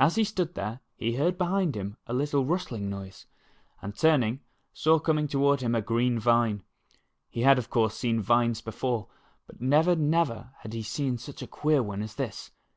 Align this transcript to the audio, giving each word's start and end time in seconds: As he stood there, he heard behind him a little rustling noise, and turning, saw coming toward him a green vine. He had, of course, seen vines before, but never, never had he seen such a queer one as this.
As 0.00 0.16
he 0.16 0.24
stood 0.24 0.56
there, 0.56 0.80
he 0.96 1.14
heard 1.14 1.38
behind 1.38 1.76
him 1.76 1.96
a 2.08 2.12
little 2.12 2.44
rustling 2.44 2.90
noise, 2.90 3.26
and 3.80 3.96
turning, 3.96 4.40
saw 4.72 4.98
coming 4.98 5.28
toward 5.28 5.60
him 5.60 5.76
a 5.76 5.80
green 5.80 6.18
vine. 6.18 6.64
He 7.30 7.42
had, 7.42 7.56
of 7.56 7.70
course, 7.70 7.94
seen 7.94 8.20
vines 8.20 8.60
before, 8.60 9.06
but 9.46 9.60
never, 9.60 9.94
never 9.94 10.50
had 10.62 10.72
he 10.72 10.82
seen 10.82 11.18
such 11.18 11.40
a 11.40 11.46
queer 11.46 11.84
one 11.84 12.02
as 12.02 12.16
this. 12.16 12.50